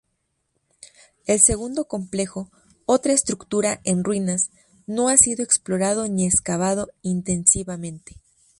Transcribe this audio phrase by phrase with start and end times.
[1.27, 2.49] El segundo complejo,
[2.87, 4.49] otra estructura en ruinas,
[4.87, 8.15] no ha sido explorado ni excavado intensivamente.